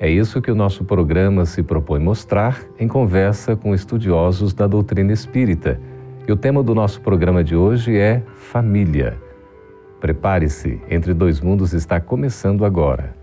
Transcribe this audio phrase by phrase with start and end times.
[0.00, 5.12] É isso que o nosso programa se propõe mostrar em conversa com estudiosos da doutrina
[5.12, 5.80] espírita.
[6.26, 9.18] E o tema do nosso programa de hoje é família.
[10.00, 13.17] Prepare-se, Entre Dois Mundos está começando agora.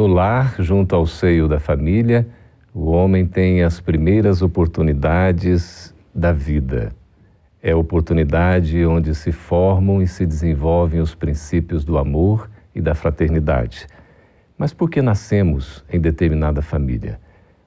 [0.00, 2.26] No lar, junto ao seio da família,
[2.72, 6.90] o homem tem as primeiras oportunidades da vida.
[7.62, 12.94] É a oportunidade onde se formam e se desenvolvem os princípios do amor e da
[12.94, 13.86] fraternidade.
[14.56, 17.20] Mas por que nascemos em determinada família?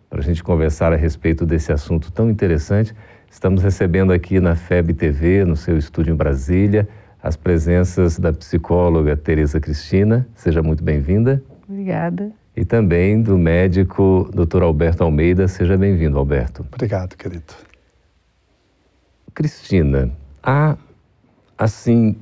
[0.10, 2.96] Para a gente conversar a respeito desse assunto tão interessante,
[3.30, 6.90] estamos recebendo aqui na FEB TV, no seu estúdio em Brasília,
[7.22, 10.28] as presenças da psicóloga Tereza Cristina.
[10.34, 11.40] Seja muito bem-vinda.
[11.68, 12.32] Obrigada.
[12.56, 14.64] E também do médico Dr.
[14.64, 15.48] Alberto Almeida.
[15.48, 16.66] Seja bem-vindo, Alberto.
[16.72, 17.54] Obrigado, querido.
[19.34, 20.12] Cristina,
[20.44, 20.78] há,
[21.58, 22.16] assim,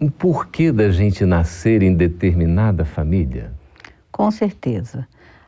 [0.00, 3.52] um porquê da gente nascer em determinada família?
[4.10, 5.06] Com certeza.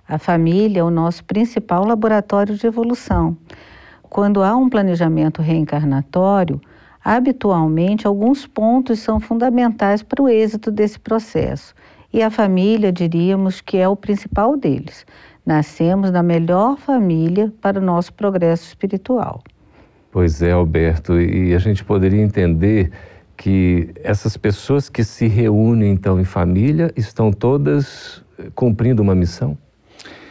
[0.09, 3.37] A família é o nosso principal laboratório de evolução.
[4.03, 6.61] Quando há um planejamento reencarnatório,
[7.05, 11.75] habitualmente alguns pontos são fundamentais para o êxito desse processo
[12.13, 15.07] e a família, diríamos que é o principal deles.
[15.45, 19.43] Nascemos na melhor família para o nosso progresso espiritual.
[20.11, 22.91] Pois é, Alberto, e a gente poderia entender
[23.37, 29.59] que essas pessoas que se reúnem então em família estão todas eh, cumprindo uma missão?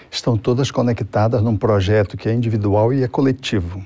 [0.09, 3.85] Estão todas conectadas num projeto que é individual e é coletivo.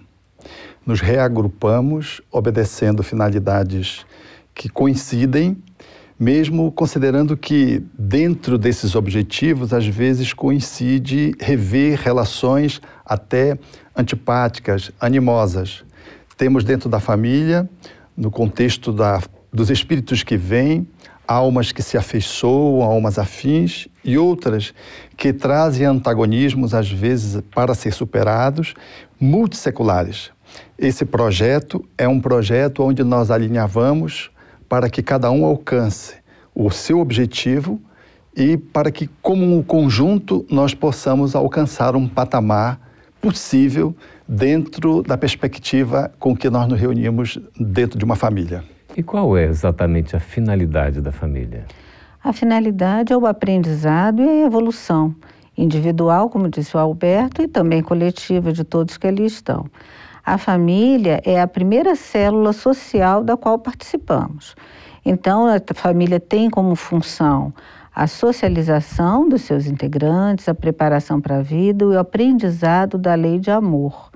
[0.85, 4.05] Nos reagrupamos obedecendo finalidades
[4.55, 5.57] que coincidem
[6.19, 13.57] mesmo considerando que dentro desses objetivos, às vezes coincide rever relações até
[13.95, 15.85] antipáticas, animosas.
[16.35, 17.69] Temos dentro da família,
[18.17, 19.21] no contexto da,
[19.51, 20.85] dos espíritos que vêm,
[21.25, 24.73] almas que se afeiçoam, almas afins, e outras
[25.15, 28.73] que trazem antagonismos, às vezes, para ser superados,
[29.17, 30.31] multisseculares.
[30.77, 34.31] Esse projeto é um projeto onde nós alinhavamos
[34.69, 36.15] para que cada um alcance
[36.53, 37.81] o seu objetivo
[38.37, 42.79] e para que, como um conjunto, nós possamos alcançar um patamar
[43.19, 43.93] possível
[44.27, 48.63] dentro da perspectiva com que nós nos reunimos dentro de uma família.
[48.95, 51.65] E qual é exatamente a finalidade da família?
[52.23, 55.15] A finalidade é o aprendizado e a evolução,
[55.57, 59.65] individual, como disse o Alberto, e também coletiva de todos que ali estão.
[60.29, 64.55] A família é a primeira célula social da qual participamos.
[65.03, 67.51] Então, a família tem como função
[67.95, 73.39] a socialização dos seus integrantes, a preparação para a vida e o aprendizado da lei
[73.39, 74.11] de amor.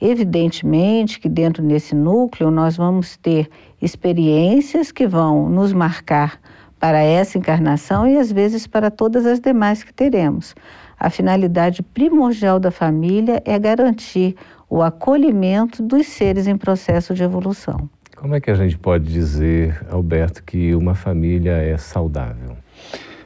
[0.00, 3.50] Evidentemente que dentro desse núcleo nós vamos ter
[3.82, 6.40] experiências que vão nos marcar
[6.80, 10.54] para essa encarnação e às vezes para todas as demais que teremos.
[10.98, 14.36] A finalidade primordial da família é garantir
[14.74, 17.88] o acolhimento dos seres em processo de evolução.
[18.16, 22.56] Como é que a gente pode dizer, Alberto, que uma família é saudável?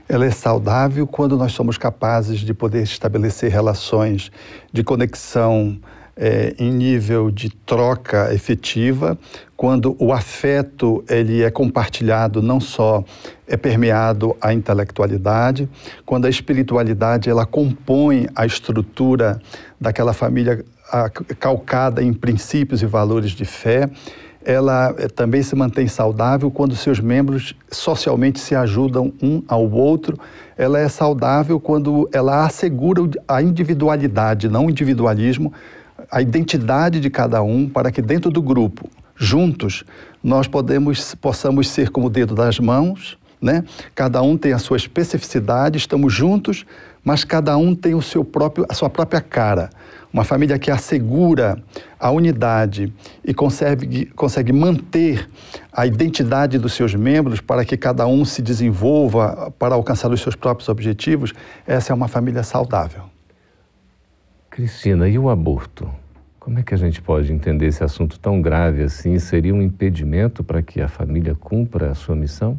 [0.06, 4.30] Ela é saudável quando nós somos capazes de poder estabelecer relações
[4.70, 5.80] de conexão
[6.14, 9.16] é, em nível de troca efetiva,
[9.56, 13.02] quando o afeto ele é compartilhado, não só
[13.46, 15.66] é permeado a intelectualidade,
[16.04, 19.40] quando a espiritualidade ela compõe a estrutura
[19.80, 20.62] daquela família
[21.38, 23.88] calcada em princípios e valores de fé,
[24.44, 30.18] ela eh, também se mantém saudável quando seus membros socialmente se ajudam um ao outro.
[30.56, 35.52] Ela é saudável quando ela assegura a individualidade, não o individualismo,
[36.10, 39.84] a identidade de cada um para que dentro do grupo, juntos,
[40.22, 43.64] nós podemos, possamos ser como o dedo das mãos, né?
[43.94, 46.64] Cada um tem a sua especificidade, estamos juntos,
[47.04, 49.70] mas cada um tem o seu próprio, a sua própria cara.
[50.18, 51.62] Uma família que assegura
[51.96, 52.92] a unidade
[53.24, 55.30] e consegue, consegue manter
[55.72, 60.34] a identidade dos seus membros para que cada um se desenvolva para alcançar os seus
[60.34, 61.32] próprios objetivos,
[61.64, 63.04] essa é uma família saudável.
[64.50, 65.88] Cristina, e o aborto?
[66.40, 69.20] Como é que a gente pode entender esse assunto tão grave assim?
[69.20, 72.58] Seria um impedimento para que a família cumpra a sua missão?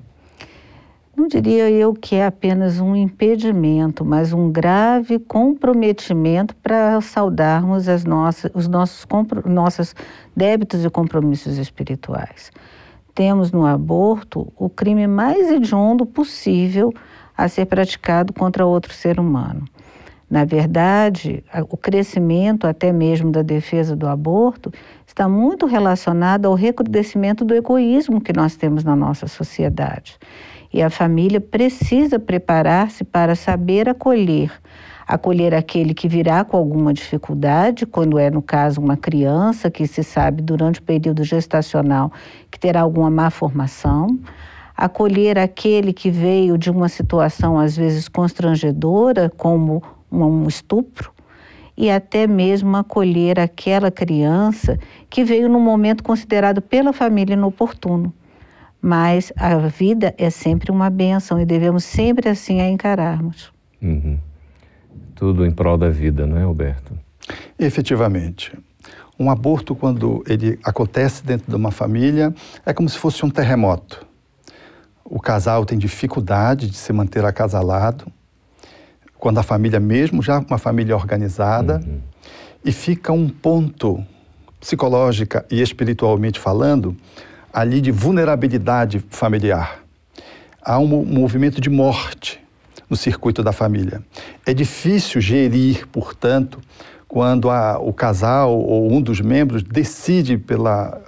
[1.19, 8.06] Não diria eu que é apenas um impedimento, mas um grave comprometimento para saudarmos as
[8.06, 9.94] nossas, os nossos,
[10.33, 12.54] débitos e compromissos espirituais.
[13.13, 16.94] Temos no aborto o crime mais hediondo possível
[17.38, 19.65] a ser praticado contra outro ser humano.
[20.30, 24.72] Na verdade, o crescimento até mesmo da defesa do aborto
[25.06, 30.18] está muito relacionado ao recrudescimento do egoísmo que nós temos na nossa sociedade.
[30.71, 34.51] E a família precisa preparar-se para saber acolher.
[35.07, 40.04] Acolher aquele que virá com alguma dificuldade, quando é, no caso, uma criança que se
[40.04, 42.12] sabe durante o período gestacional
[42.51, 44.19] que terá alguma má formação
[44.80, 51.12] acolher aquele que veio de uma situação às vezes constrangedora, como um estupro,
[51.75, 54.80] e até mesmo acolher aquela criança
[55.10, 58.13] que veio num momento considerado pela família inoportuno.
[58.81, 63.52] Mas a vida é sempre uma benção e devemos sempre assim a encararmos.
[63.81, 64.18] Uhum.
[65.16, 66.98] Tudo em prol da vida, não é, Alberto?
[67.58, 68.58] Efetivamente.
[69.20, 72.34] Um aborto, quando ele acontece dentro de uma família,
[72.66, 74.08] é como se fosse um terremoto.
[75.04, 78.10] O casal tem dificuldade de se manter acasalado,
[79.18, 82.00] quando a família mesmo já é uma família organizada uhum.
[82.64, 84.02] e fica um ponto
[84.60, 86.96] psicológica e espiritualmente falando
[87.54, 89.80] ali de vulnerabilidade familiar.
[90.62, 92.40] Há um movimento de morte
[92.90, 94.04] no circuito da família.
[94.46, 96.60] É difícil gerir, portanto,
[97.07, 101.01] quando a, o casal ou um dos membros decide pela,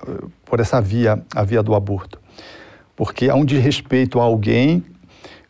[0.46, 2.20] por essa via, a via do aborto.
[2.96, 4.84] Porque há um desrespeito a alguém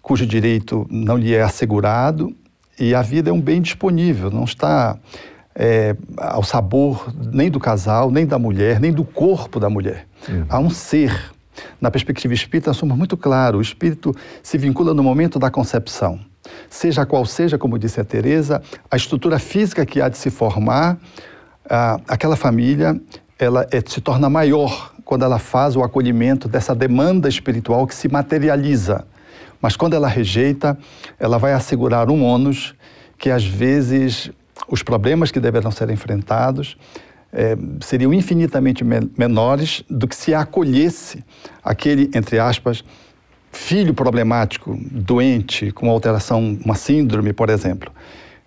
[0.02, 2.36] cujo direito não lhe é assegurado
[2.80, 4.98] e a vida é um bem disponível, não está
[5.56, 10.08] é, ao sabor nem do casal, nem da mulher, nem do corpo da mulher.
[10.28, 10.46] Uhum.
[10.50, 11.32] Há um ser.
[11.80, 16.20] Na perspectiva espírita, nós somos muito claros: o espírito se vincula no momento da concepção.
[16.70, 20.98] Seja qual seja, como disse a Teresa, a estrutura física que há de se formar,
[22.08, 23.00] aquela família
[23.38, 28.08] ela é, se torna maior quando ela faz o acolhimento dessa demanda espiritual que se
[28.08, 29.06] materializa
[29.62, 30.78] mas quando ela rejeita,
[31.20, 32.74] ela vai assegurar um ônus
[33.18, 34.32] que às vezes
[34.68, 36.78] os problemas que deverão ser enfrentados
[37.34, 41.24] é, seriam infinitamente menores do que se acolhesse
[41.64, 42.84] aquele, entre aspas,
[43.52, 47.92] filho problemático, doente, com alteração, uma síndrome, por exemplo.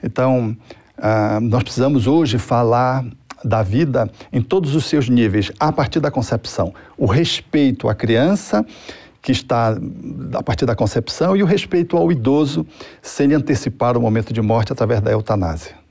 [0.02, 0.56] Então,
[0.98, 3.04] ah, nós precisamos hoje falar
[3.44, 6.72] da vida em todos os seus níveis, a partir da concepção.
[6.96, 8.64] O respeito à criança
[9.20, 9.74] que está
[10.34, 12.66] a partir da concepção e o respeito ao idoso
[13.00, 15.83] sem antecipar o momento de morte através da eutanásia.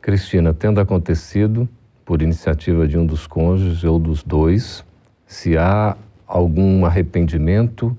[0.00, 1.68] Cristina, tendo acontecido
[2.04, 4.84] por iniciativa de um dos cônjuges ou dos dois,
[5.26, 7.96] se há algum arrependimento,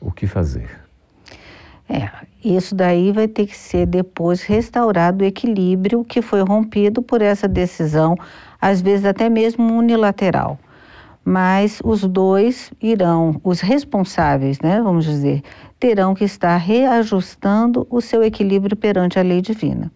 [0.00, 0.70] o que fazer?
[1.88, 2.08] É,
[2.44, 7.46] isso daí vai ter que ser depois restaurado o equilíbrio que foi rompido por essa
[7.46, 8.16] decisão,
[8.60, 10.58] às vezes até mesmo unilateral
[11.24, 15.42] mas os dois irão, os responsáveis, né, vamos dizer,
[15.80, 19.90] terão que estar reajustando o seu equilíbrio perante a lei divina.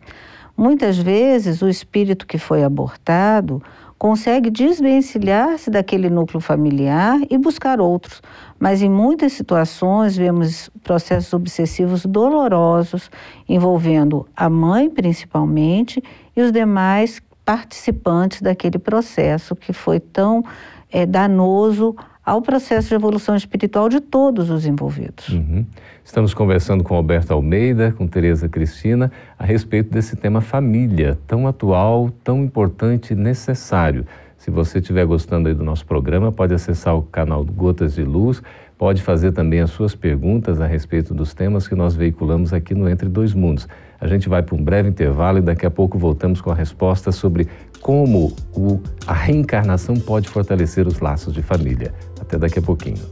[0.58, 3.62] Muitas vezes o espírito que foi abortado
[3.96, 8.20] consegue desvencilhar-se daquele núcleo familiar e buscar outros,
[8.58, 13.08] mas em muitas situações vemos processos obsessivos dolorosos
[13.48, 16.02] envolvendo a mãe principalmente
[16.36, 20.42] e os demais participantes daquele processo que foi tão
[20.90, 21.94] é, danoso
[22.28, 25.30] ao processo de evolução espiritual de todos os envolvidos.
[25.30, 25.64] Uhum.
[26.04, 32.10] Estamos conversando com Alberto Almeida, com Tereza Cristina, a respeito desse tema família, tão atual,
[32.22, 34.06] tão importante e necessário.
[34.36, 38.42] Se você estiver gostando aí do nosso programa, pode acessar o canal Gotas de Luz,
[38.76, 42.88] pode fazer também as suas perguntas a respeito dos temas que nós veiculamos aqui no
[42.90, 43.66] Entre Dois Mundos.
[44.00, 47.10] A gente vai para um breve intervalo e daqui a pouco voltamos com a resposta
[47.10, 47.48] sobre
[47.80, 51.92] como o, a reencarnação pode fortalecer os laços de família.
[52.20, 53.02] Até daqui a pouquinho.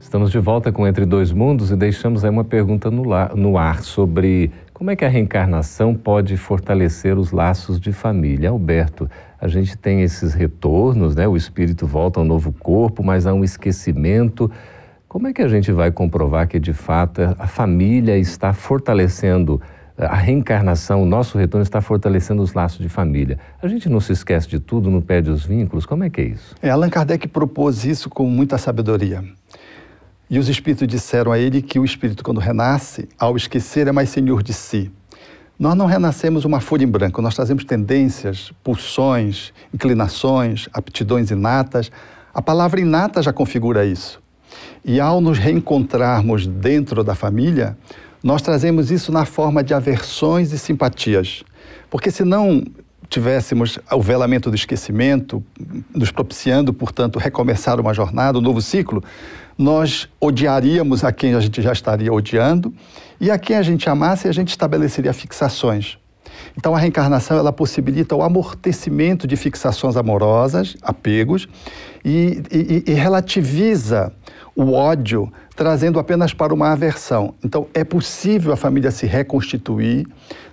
[0.00, 3.58] Estamos de volta com Entre Dois Mundos e deixamos aí uma pergunta no, la, no
[3.58, 8.48] ar sobre como é que a reencarnação pode fortalecer os laços de família.
[8.48, 11.28] Alberto, a gente tem esses retornos, né?
[11.28, 14.50] O espírito volta ao novo corpo, mas há um esquecimento.
[15.08, 19.58] Como é que a gente vai comprovar que de fato a família está fortalecendo
[19.96, 23.38] a reencarnação, o nosso retorno está fortalecendo os laços de família?
[23.62, 25.86] A gente não se esquece de tudo, não perde os vínculos?
[25.86, 26.54] Como é que é isso?
[26.60, 29.24] É, Allan Kardec propôs isso com muita sabedoria.
[30.28, 34.10] E os espíritos disseram a ele que o espírito, quando renasce, ao esquecer, é mais
[34.10, 34.92] senhor de si.
[35.58, 41.90] Nós não renascemos uma folha em branco, nós trazemos tendências, pulsões, inclinações, aptidões inatas.
[42.34, 44.20] A palavra inata já configura isso.
[44.84, 47.76] E ao nos reencontrarmos dentro da família,
[48.22, 51.44] nós trazemos isso na forma de aversões e simpatias.
[51.90, 52.64] Porque se não
[53.08, 55.42] tivéssemos o velamento do esquecimento,
[55.94, 59.02] nos propiciando, portanto, recomeçar uma jornada, um novo ciclo,
[59.56, 62.72] nós odiaríamos a quem a gente já estaria odiando
[63.20, 65.98] e a quem a gente amasse a gente estabeleceria fixações.
[66.56, 71.48] Então a reencarnação ela possibilita o amortecimento de fixações amorosas, apegos,
[72.04, 74.12] e, e, e relativiza
[74.58, 77.32] o ódio, trazendo apenas para uma aversão.
[77.44, 80.04] Então é possível a família se reconstituir,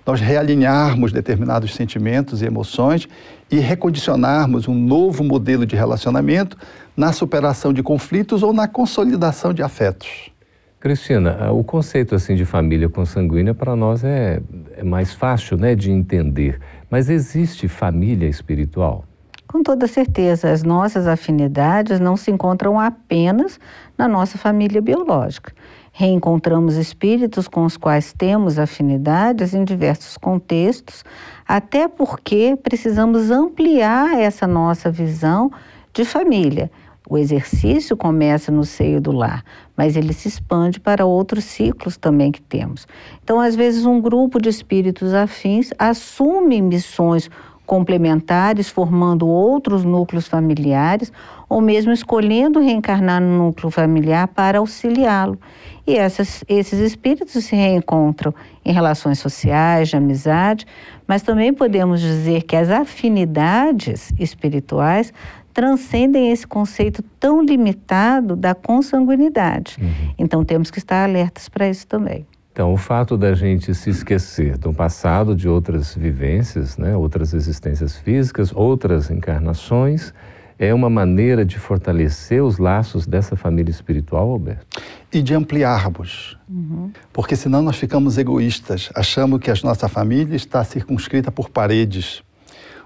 [0.06, 3.08] nós realinharmos determinados sentimentos e emoções
[3.50, 6.56] e recondicionarmos um novo modelo de relacionamento
[6.96, 10.30] na superação de conflitos ou na consolidação de afetos.
[10.78, 14.40] Cristina, o conceito assim de família consanguínea para nós é,
[14.76, 19.04] é mais fácil né, de entender, mas existe família espiritual?
[19.46, 23.60] Com toda certeza, as nossas afinidades não se encontram apenas
[23.96, 25.52] na nossa família biológica.
[25.92, 31.04] Reencontramos espíritos com os quais temos afinidades em diversos contextos,
[31.46, 35.50] até porque precisamos ampliar essa nossa visão
[35.94, 36.70] de família
[37.08, 39.44] o exercício começa no seio do lar,
[39.76, 42.86] mas ele se expande para outros ciclos também que temos.
[43.22, 47.30] Então, às vezes, um grupo de espíritos afins assume missões
[47.66, 51.12] complementares, formando outros núcleos familiares,
[51.48, 55.38] ou mesmo escolhendo reencarnar no núcleo familiar para auxiliá-lo.
[55.86, 60.66] E essas, esses espíritos se reencontram em relações sociais, de amizade,
[61.06, 65.12] mas também podemos dizer que as afinidades espirituais
[65.52, 69.78] transcendem esse conceito tão limitado da consanguinidade.
[69.80, 70.14] Uhum.
[70.18, 72.26] Então temos que estar alertas para isso também.
[72.56, 77.98] Então, o fato da gente se esquecer do passado, de outras vivências, né, outras existências
[77.98, 80.14] físicas, outras encarnações,
[80.58, 84.82] é uma maneira de fortalecer os laços dessa família espiritual, Alberto?
[85.12, 86.38] E de ampliarmos.
[86.48, 86.90] Uhum.
[87.12, 92.22] Porque senão nós ficamos egoístas, achamos que a nossa família está circunscrita por paredes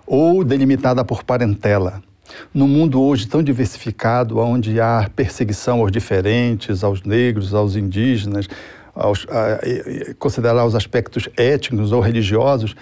[0.05, 2.03] ou delimitada por parentela.
[2.53, 8.49] No mundo hoje tão diversificado, onde há perseguição aos diferentes, aos negros, aos indígenas,
[8.95, 12.75] aos, a, a, considerar os aspectos étnicos ou religiosos,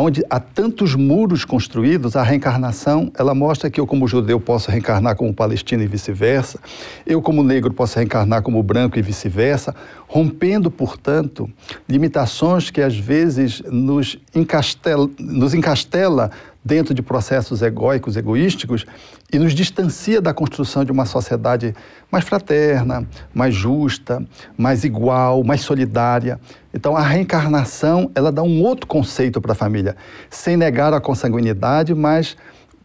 [0.00, 5.14] onde há tantos muros construídos, a reencarnação, ela mostra que eu como judeu posso reencarnar
[5.14, 6.58] como palestino e vice-versa,
[7.06, 9.74] eu como negro posso reencarnar como branco e vice-versa,
[10.08, 11.48] rompendo, portanto,
[11.88, 16.30] limitações que às vezes nos encastela, nos encastela
[16.64, 18.86] dentro de processos egóicos, egoísticos,
[19.30, 21.74] e nos distancia da construção de uma sociedade
[22.10, 24.24] mais fraterna, mais justa,
[24.56, 26.40] mais igual, mais solidária.
[26.72, 29.94] Então, a reencarnação, ela dá um outro conceito para a família,
[30.30, 32.36] sem negar a consanguinidade, mas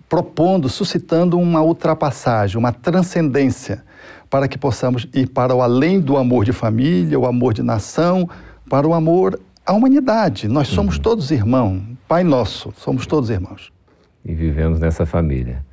[0.09, 3.83] propondo, suscitando uma ultrapassagem, uma transcendência,
[4.29, 8.29] para que possamos ir para o além do amor de família, o amor de nação,
[8.69, 10.47] para o amor à humanidade.
[10.47, 11.01] Nós somos uhum.
[11.01, 11.98] todos irmãos.
[12.09, 13.71] Pai nosso, somos todos irmãos.
[14.25, 15.63] E vivemos nessa família.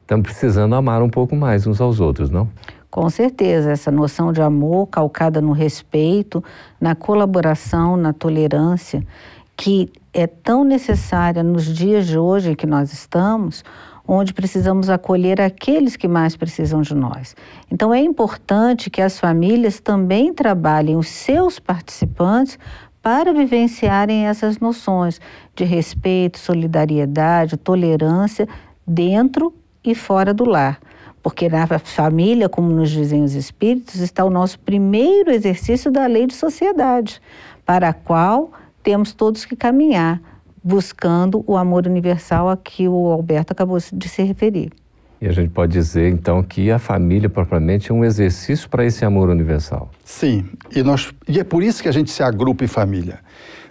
[0.00, 2.48] Estamos precisando amar um pouco mais uns aos outros, não?
[2.90, 6.42] Com certeza, essa noção de amor calcada no respeito,
[6.80, 9.06] na colaboração, na tolerância,
[9.54, 13.62] que é tão necessária nos dias de hoje que nós estamos,
[14.08, 17.36] onde precisamos acolher aqueles que mais precisam de nós.
[17.70, 22.58] Então é importante que as famílias também trabalhem os seus participantes
[23.02, 25.20] para vivenciarem essas noções
[25.56, 28.48] de respeito, solidariedade, tolerância
[28.86, 30.80] dentro e fora do lar.
[31.22, 36.26] Porque na família, como nos dizem os espíritos, está o nosso primeiro exercício da lei
[36.26, 37.20] de sociedade,
[37.64, 40.20] para a qual temos todos que caminhar,
[40.62, 44.72] buscando o amor universal a que o Alberto acabou de se referir.
[45.22, 49.04] E a gente pode dizer, então, que a família propriamente é um exercício para esse
[49.04, 49.88] amor universal.
[50.04, 53.20] Sim, e, nós, e é por isso que a gente se agrupa em família.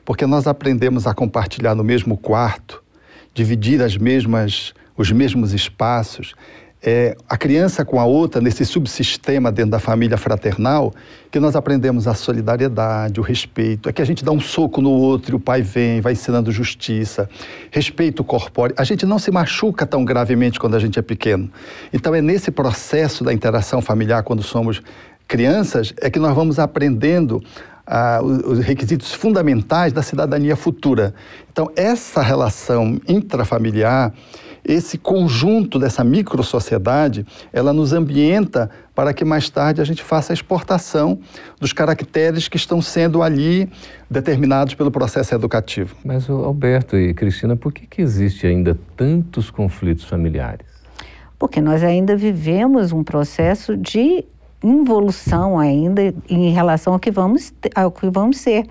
[0.05, 2.81] Porque nós aprendemos a compartilhar no mesmo quarto,
[3.34, 6.36] dividir as mesmas, os mesmos espaços,
[6.84, 10.92] é, a criança com a outra, nesse subsistema dentro da família fraternal,
[11.30, 13.88] que nós aprendemos a solidariedade, o respeito.
[13.88, 16.52] É que a gente dá um soco no outro e o pai vem, vai ensinando
[16.52, 17.30] justiça,
[17.70, 18.76] respeito corpóreo.
[18.80, 21.52] A gente não se machuca tão gravemente quando a gente é pequeno.
[21.94, 24.82] Então, é nesse processo da interação familiar, quando somos
[25.28, 27.44] crianças, é que nós vamos aprendendo
[27.86, 31.14] ah, os requisitos fundamentais da cidadania futura.
[31.52, 34.14] Então, essa relação intrafamiliar
[34.63, 40.36] esse conjunto dessa micro-sociedade, ela nos ambienta para que mais tarde a gente faça a
[40.36, 41.20] exportação
[41.60, 43.70] dos caracteres que estão sendo ali
[44.10, 45.96] determinados pelo processo educativo.
[46.03, 50.65] Mas, Alberto e Cristina, por que, que existe ainda tantos conflitos familiares?
[51.39, 54.24] Porque nós ainda vivemos um processo de
[54.63, 58.65] involução ainda em relação ao que vamos, ao que vamos ser.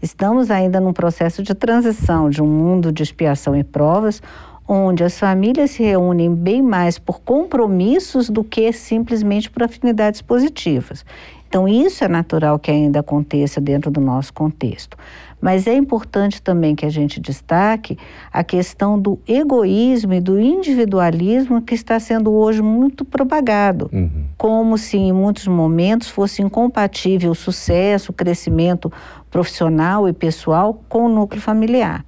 [0.00, 4.22] Estamos ainda num processo de transição de um mundo de expiação e provas,
[4.66, 11.04] onde as famílias se reúnem bem mais por compromissos do que simplesmente por afinidades positivas.
[11.48, 14.96] Então, isso é natural que ainda aconteça dentro do nosso contexto.
[15.40, 17.98] Mas é importante também que a gente destaque
[18.32, 24.24] a questão do egoísmo e do individualismo que está sendo hoje muito propagado, uhum.
[24.38, 28.90] como se em muitos momentos fosse incompatível o sucesso, o crescimento
[29.30, 32.04] profissional e pessoal com o núcleo familiar.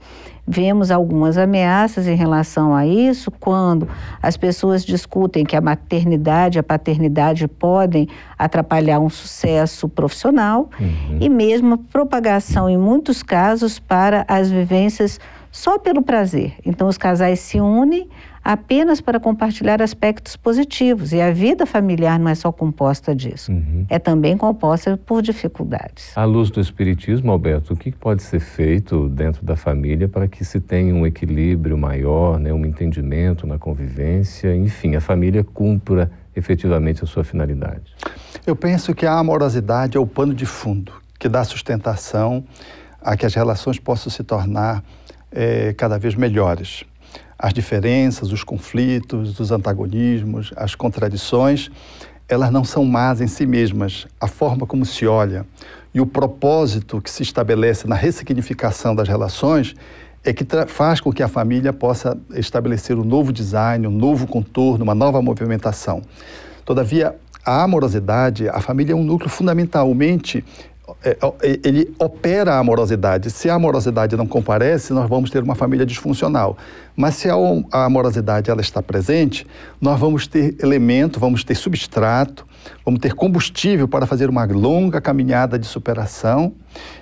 [0.48, 3.88] Vemos algumas ameaças em relação a isso quando
[4.22, 11.18] as pessoas discutem que a maternidade e a paternidade podem atrapalhar um sucesso profissional uhum.
[11.20, 15.18] e mesmo a propagação, em muitos casos, para as vivências
[15.50, 16.54] só pelo prazer.
[16.64, 18.08] Então, os casais se unem
[18.46, 21.12] apenas para compartilhar aspectos positivos.
[21.12, 23.84] E a vida familiar não é só composta disso, uhum.
[23.90, 26.16] é também composta por dificuldades.
[26.16, 30.44] À luz do Espiritismo, Alberto, o que pode ser feito dentro da família para que
[30.44, 37.02] se tenha um equilíbrio maior, né, um entendimento na convivência, enfim, a família cumpra efetivamente
[37.02, 37.96] a sua finalidade?
[38.46, 42.44] Eu penso que a amorosidade é o pano de fundo que dá sustentação
[43.02, 44.84] a que as relações possam se tornar
[45.32, 46.84] é, cada vez melhores
[47.38, 51.70] as diferenças, os conflitos, os antagonismos, as contradições,
[52.28, 54.06] elas não são más em si mesmas.
[54.20, 55.46] A forma como se olha
[55.94, 59.74] e o propósito que se estabelece na ressignificação das relações
[60.24, 64.82] é que faz com que a família possa estabelecer um novo design, um novo contorno,
[64.82, 66.02] uma nova movimentação.
[66.64, 67.14] Todavia,
[67.44, 70.44] a amorosidade, a família é um núcleo fundamentalmente
[71.42, 73.30] ele opera a amorosidade.
[73.30, 76.56] Se a amorosidade não comparece, nós vamos ter uma família disfuncional.
[76.96, 79.46] Mas se a, amorosidade ela está presente,
[79.80, 82.46] nós vamos ter elemento, vamos ter substrato,
[82.84, 86.54] vamos ter combustível para fazer uma longa caminhada de superação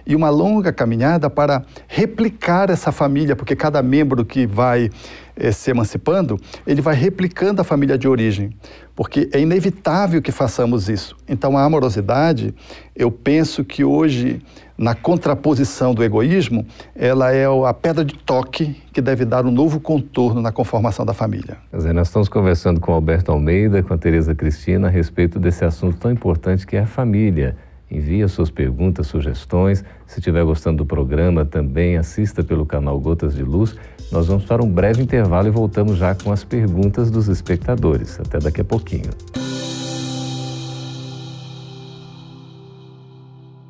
[0.06, 4.90] e uma longa caminhada para replicar essa família, porque cada membro que vai
[5.36, 8.50] eh, se emancipando, ele vai replicando a família de origem,
[8.94, 11.16] porque é inevitável que façamos isso.
[11.28, 12.54] Então, a amorosidade,
[12.94, 14.40] eu penso que hoje,
[14.78, 19.80] na contraposição do egoísmo, ela é a pedra de toque que deve dar um novo
[19.80, 21.56] contorno na conformação da família.
[21.72, 26.10] nós estamos conversando com Alberto Almeida, com a Tereza Cristina, a respeito desse assunto tão
[26.10, 27.56] importante que é a família.
[27.94, 29.84] Envie suas perguntas, sugestões.
[30.04, 33.76] Se estiver gostando do programa, também assista pelo canal Gotas de Luz.
[34.10, 38.18] Nós vamos para um breve intervalo e voltamos já com as perguntas dos espectadores.
[38.18, 39.10] Até daqui a pouquinho.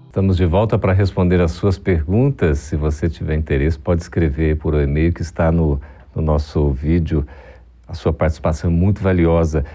[0.07, 2.61] Estamos de volta para responder as suas perguntas.
[2.61, 5.79] Se você tiver interesse, pode escrever por e-mail que está no,
[6.17, 7.27] no nosso vídeo.
[7.87, 9.67] A sua participação é muito valiosa.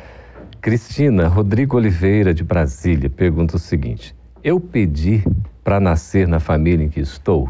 [0.59, 5.23] Cristina Rodrigo Oliveira, de Brasília, pergunta o seguinte: Eu pedi
[5.63, 7.49] para nascer na família em que estou?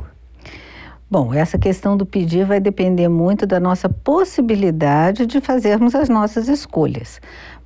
[1.12, 6.48] Bom, essa questão do pedir vai depender muito da nossa possibilidade de fazermos as nossas
[6.48, 7.20] escolhas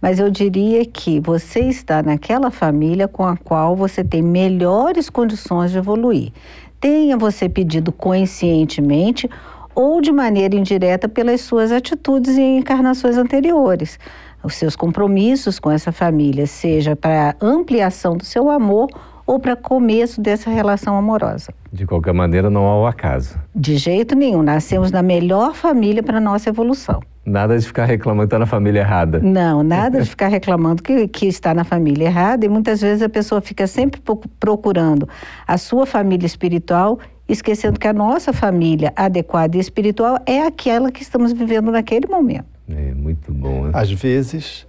[0.03, 5.71] mas eu diria que você está naquela família com a qual você tem melhores condições
[5.71, 6.33] de evoluir.
[6.77, 9.29] Tenha você pedido conscientemente
[9.73, 13.97] ou de maneira indireta pelas suas atitudes em encarnações anteriores.
[14.43, 18.89] Os seus compromissos com essa família, seja para ampliação do seu amor
[19.25, 21.53] ou para começo dessa relação amorosa.
[21.71, 23.39] De qualquer maneira, não há o acaso.
[23.55, 24.43] De jeito nenhum.
[24.43, 27.01] Nascemos na melhor família para a nossa evolução.
[27.25, 29.19] Nada de ficar reclamando que está na família errada.
[29.19, 32.45] Não, nada de ficar reclamando que, que está na família errada.
[32.45, 34.01] E muitas vezes a pessoa fica sempre
[34.39, 35.07] procurando
[35.47, 41.01] a sua família espiritual, esquecendo que a nossa família adequada e espiritual é aquela que
[41.01, 42.45] estamos vivendo naquele momento.
[42.69, 43.65] É muito bom.
[43.65, 43.71] Né?
[43.73, 44.67] Às vezes,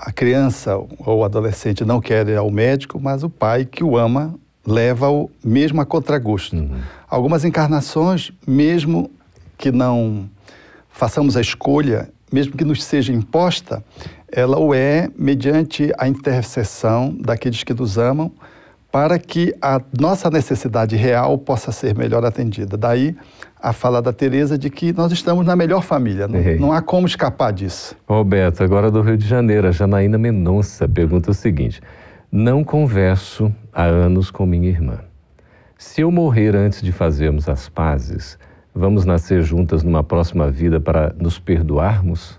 [0.00, 3.98] a criança ou o adolescente não quer ir ao médico, mas o pai que o
[3.98, 4.34] ama
[4.66, 6.56] leva-o mesmo a contragosto.
[6.56, 6.80] Uhum.
[7.08, 9.10] Algumas encarnações, mesmo
[9.58, 10.28] que não
[10.90, 13.84] façamos a escolha, mesmo que nos seja imposta,
[14.32, 18.32] ela o é mediante a intercessão daqueles que nos amam,
[18.90, 22.76] para que a nossa necessidade real possa ser melhor atendida.
[22.76, 23.16] Daí
[23.62, 27.06] a fala da Tereza de que nós estamos na melhor família, não, não, há como
[27.06, 27.94] escapar disso.
[28.08, 31.80] Roberto, agora do Rio de Janeiro, a Janaína Mendonça pergunta o seguinte:
[32.32, 34.98] Não converso há anos com minha irmã.
[35.78, 38.38] Se eu morrer antes de fazermos as pazes,
[38.74, 42.38] vamos nascer juntas numa próxima vida para nos perdoarmos?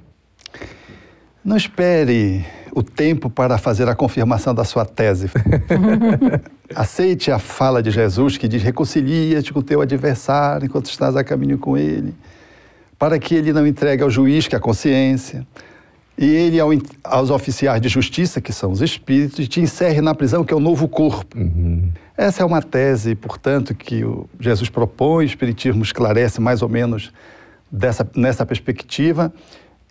[1.44, 5.30] Não espere o tempo para fazer a confirmação da sua tese.
[6.74, 11.24] Aceite a fala de Jesus que diz: reconcilia-te com o teu adversário enquanto estás a
[11.24, 12.14] caminho com ele,
[12.98, 15.46] para que ele não entregue ao juiz, que é a consciência,
[16.18, 16.70] e ele ao,
[17.04, 20.58] aos oficiais de justiça, que são os espíritos, e te encerre na prisão, que é
[20.58, 21.38] o novo corpo.
[21.38, 21.92] Uhum.
[22.16, 27.12] Essa é uma tese, portanto, que o Jesus propõe, o Espiritismo esclarece mais ou menos
[27.72, 29.34] dessa, nessa perspectiva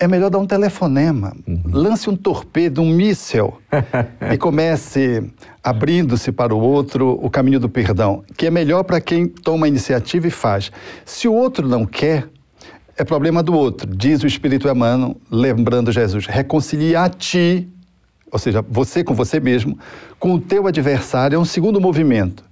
[0.00, 1.36] é melhor dar um telefonema.
[1.46, 1.60] Uhum.
[1.70, 3.60] Lance um torpedo, um míssel
[4.32, 5.30] e comece
[5.62, 9.68] abrindo-se para o outro o caminho do perdão, que é melhor para quem toma a
[9.68, 10.72] iniciativa e faz.
[11.04, 12.26] Se o outro não quer,
[12.96, 13.94] é problema do outro.
[13.94, 17.68] Diz o Espírito Emmanuel, lembrando Jesus, reconcilia a ti,
[18.32, 19.78] ou seja, você com você mesmo,
[20.18, 22.42] com o teu adversário, é um segundo movimento.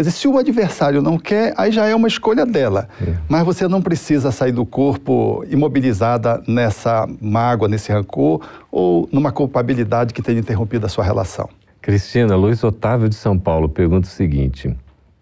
[0.00, 2.88] Quer dizer, se o adversário não quer, aí já é uma escolha dela.
[3.06, 3.16] É.
[3.28, 8.40] Mas você não precisa sair do corpo imobilizada nessa mágoa, nesse rancor
[8.72, 11.50] ou numa culpabilidade que tenha interrompido a sua relação.
[11.82, 14.74] Cristina, Luiz Otávio de São Paulo pergunta o seguinte: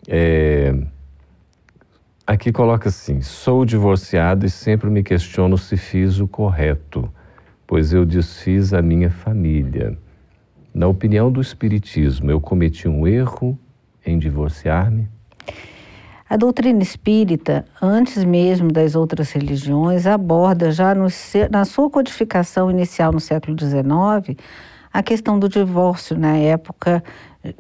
[0.07, 0.73] é...
[2.25, 7.13] aqui coloca assim: sou divorciado e sempre me questiono se fiz o correto,
[7.67, 9.99] pois eu desfiz a minha família.
[10.73, 13.59] Na opinião do Espiritismo, eu cometi um erro
[14.09, 15.09] em divorciar-me?
[16.31, 21.07] A doutrina espírita, antes mesmo das outras religiões, aborda já no,
[21.51, 24.39] na sua codificação inicial no século XIX
[24.93, 27.03] a questão do divórcio na época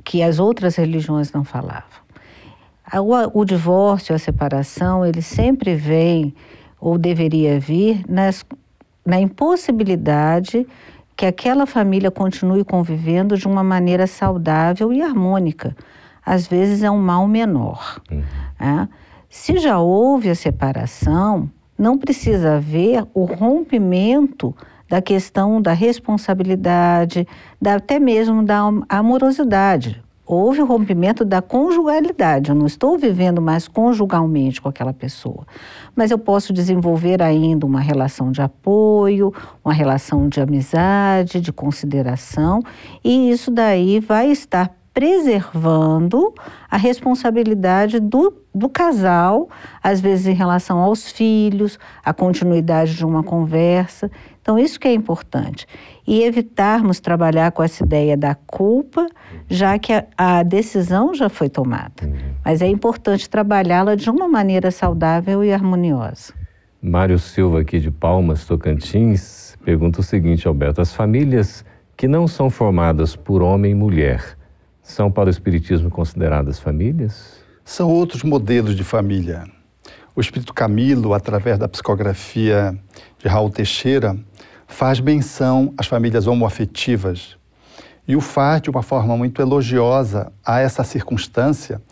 [0.05, 2.09] que as outras religiões não falavam.
[2.95, 6.35] O, o divórcio, a separação, ele sempre vem
[6.81, 8.45] ou deveria vir nas,
[9.05, 10.67] na impossibilidade
[11.17, 15.75] que aquela família continue convivendo de uma maneira saudável e harmônica
[16.29, 18.03] às vezes é um mal menor.
[18.11, 18.23] Uhum.
[18.61, 18.89] Né?
[19.31, 24.55] Se já houve a separação, não precisa haver o rompimento
[24.89, 27.27] da questão da responsabilidade,
[27.61, 30.03] da, até mesmo da amorosidade.
[30.27, 32.51] Houve o rompimento da conjugalidade.
[32.51, 35.47] Eu não estou vivendo mais conjugalmente com aquela pessoa,
[35.97, 39.33] mas eu posso desenvolver ainda uma relação de apoio,
[39.65, 42.61] uma relação de amizade, de consideração,
[43.03, 46.35] e isso daí vai estar preservando
[46.69, 49.49] a responsabilidade do, do casal,
[49.81, 54.11] às vezes em relação aos filhos, a continuidade de uma conversa.
[54.43, 55.69] Então, isso que é importante.
[56.05, 59.07] E evitarmos trabalhar com essa ideia da culpa,
[59.49, 62.03] já que a, a decisão já foi tomada.
[62.03, 62.17] Uhum.
[62.45, 66.35] Mas é importante trabalhá-la de uma maneira saudável e harmoniosa.
[66.83, 71.65] Mário Silva, aqui de Palmas, Tocantins, pergunta o seguinte, Alberto: as famílias
[71.97, 74.38] que não são formadas por homem e mulher
[74.89, 77.35] são para o Espiritismo consideradas famílias?
[77.63, 79.45] São outros modelos de família.
[80.17, 82.77] O Espírito Camilo, através da psicografia
[83.19, 84.17] de Raul Teixeira,
[84.67, 87.37] faz menção às famílias homoafetivas
[88.09, 91.83] e o faz de uma forma muito elogiosa a essa circunstância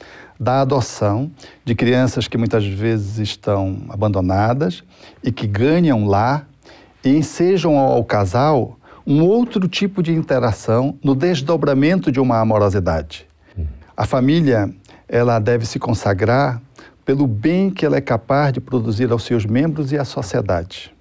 [0.41, 1.31] da adoção
[1.67, 4.83] de crianças que muitas vezes estão abandonadas
[5.23, 6.47] e que ganham lá
[7.05, 13.27] e ensejam ao casal um outro tipo de interação no desdobramento de uma amorosidade.
[13.97, 14.69] A família,
[15.09, 16.61] ela deve se consagrar
[17.05, 20.93] pelo bem que ela é capaz de produzir aos seus membros e à sociedade.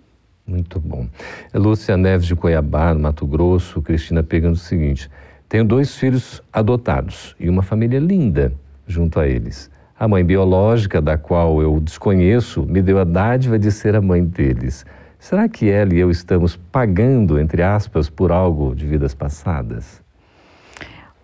[0.47, 1.07] Muito bom.
[1.51, 5.09] Lúcia Neves de Cuiabá, no Mato Grosso, Cristina pegando o seguinte:
[5.49, 8.53] tenho dois filhos adotados e uma família linda
[8.85, 9.71] junto a eles.
[9.97, 14.23] A mãe biológica, da qual eu desconheço, me deu a dádiva de ser a mãe
[14.23, 14.85] deles.
[15.25, 19.99] Será que ela e eu estamos pagando, entre aspas, por algo de vidas passadas?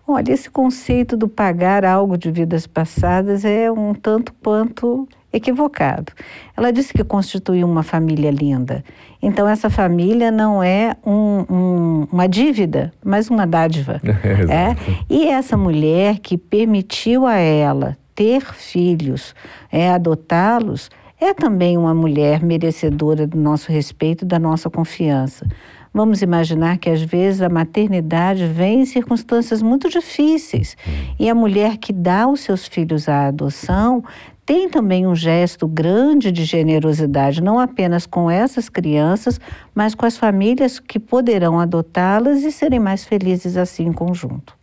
[0.04, 6.12] Olha, esse conceito do pagar algo de vidas passadas é um tanto quanto equivocado.
[6.56, 8.82] Ela disse que constituiu uma família linda.
[9.22, 14.00] Então, essa família não é um, um, uma dívida, mas uma dádiva.
[14.50, 14.74] é?
[15.08, 19.32] E essa mulher que permitiu a ela ter filhos,
[19.70, 20.90] é, adotá-los,
[21.22, 25.46] é também uma mulher merecedora do nosso respeito, da nossa confiança.
[25.94, 30.76] Vamos imaginar que às vezes a maternidade vem em circunstâncias muito difíceis
[31.20, 34.02] e a mulher que dá os seus filhos à adoção
[34.44, 39.38] tem também um gesto grande de generosidade, não apenas com essas crianças,
[39.72, 44.56] mas com as famílias que poderão adotá-las e serem mais felizes assim em conjunto.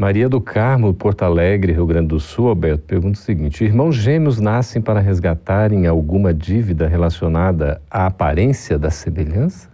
[0.00, 4.40] Maria do Carmo, Porto Alegre, Rio Grande do Sul, Alberto, pergunta o seguinte: irmãos gêmeos
[4.40, 9.68] nascem para resgatarem alguma dívida relacionada à aparência da semelhança?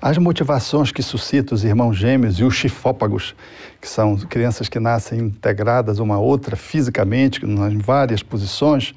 [0.00, 3.34] As motivações que suscitam os irmãos gêmeos e os chifópagos,
[3.80, 8.94] que são crianças que nascem integradas uma à outra fisicamente, em várias posições,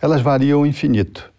[0.00, 1.29] elas variam infinito.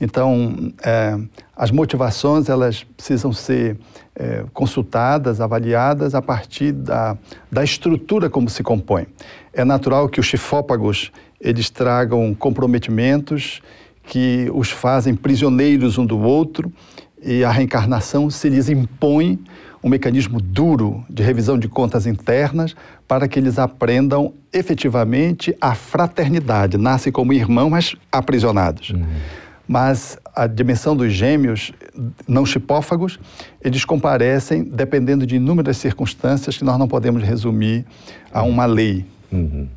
[0.00, 1.18] Então, é,
[1.56, 3.76] as motivações elas precisam ser
[4.14, 7.16] é, consultadas, avaliadas a partir da,
[7.50, 9.06] da estrutura como se compõe.
[9.52, 13.60] É natural que os chifópagos eles tragam comprometimentos
[14.04, 16.72] que os fazem prisioneiros um do outro
[17.22, 19.38] e a reencarnação se lhes impõe
[19.82, 22.74] um mecanismo duro de revisão de contas internas
[23.06, 26.76] para que eles aprendam efetivamente a fraternidade.
[26.76, 28.90] Nascem como irmãos, mas aprisionados.
[28.90, 29.04] Uhum.
[29.68, 31.72] Mas a dimensão dos gêmeos
[32.26, 33.20] não chipófagos,
[33.62, 37.84] eles comparecem dependendo de inúmeras circunstâncias que nós não podemos resumir
[38.32, 39.04] a uma lei.
[39.30, 39.68] Uhum.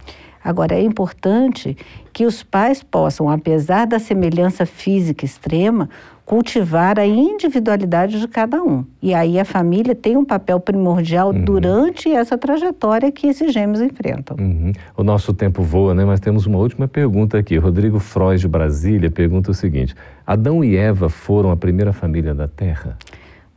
[0.43, 1.77] Agora, é importante
[2.11, 5.89] que os pais possam, apesar da semelhança física extrema,
[6.31, 8.85] cultivar a individualidade de cada um.
[9.01, 11.43] E aí a família tem um papel primordial uhum.
[11.43, 14.37] durante essa trajetória que esses gêmeos enfrentam.
[14.39, 14.71] Uhum.
[14.95, 16.05] O nosso tempo voa, né?
[16.05, 17.57] Mas temos uma última pergunta aqui.
[17.57, 19.93] Rodrigo Freud, de Brasília, pergunta o seguinte:
[20.25, 22.97] Adão e Eva foram a primeira família da Terra?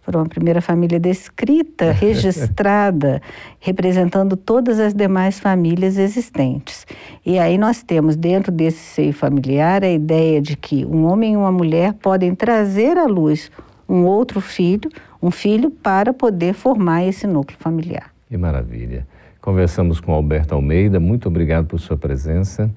[0.04, 3.22] Foram a primeira família descrita, registrada,
[3.58, 6.86] representando todas as demais famílias existentes.
[7.24, 11.36] E aí nós temos dentro desse seio familiar a ideia de que um homem e
[11.36, 13.50] uma mulher podem trazer à luz
[13.88, 14.90] um outro filho,
[15.22, 18.10] um filho para poder formar esse núcleo familiar.
[18.28, 19.06] Que maravilha.
[19.40, 22.70] Conversamos com Alberto Almeida, muito obrigado por sua presença.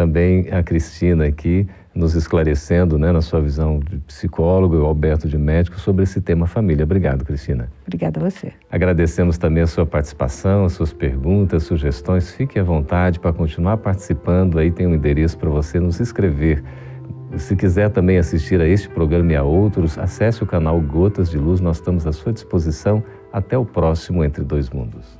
[0.00, 5.28] Também a Cristina aqui nos esclarecendo, né, na sua visão de psicólogo e o Alberto
[5.28, 6.84] de médico, sobre esse tema família.
[6.84, 7.70] Obrigado, Cristina.
[7.86, 8.50] Obrigada a você.
[8.70, 12.30] Agradecemos também a sua participação, as suas perguntas, sugestões.
[12.30, 14.58] Fique à vontade para continuar participando.
[14.58, 16.64] Aí tem um endereço para você nos escrever.
[17.36, 21.36] Se quiser também assistir a este programa e a outros, acesse o canal Gotas de
[21.36, 21.60] Luz.
[21.60, 23.04] Nós estamos à sua disposição.
[23.30, 25.19] Até o próximo Entre Dois Mundos.